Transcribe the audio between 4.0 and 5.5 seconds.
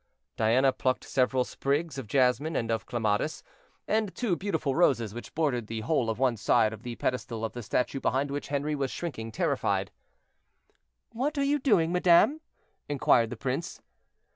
two beautiful roses which